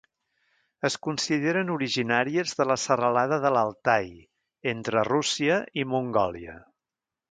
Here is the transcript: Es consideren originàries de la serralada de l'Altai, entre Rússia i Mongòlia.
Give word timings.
Es 0.87 0.95
consideren 1.07 1.69
originàries 1.73 2.55
de 2.61 2.67
la 2.71 2.79
serralada 2.85 3.41
de 3.45 3.55
l'Altai, 3.57 4.13
entre 4.77 5.09
Rússia 5.15 5.63
i 5.85 5.91
Mongòlia. 5.95 6.63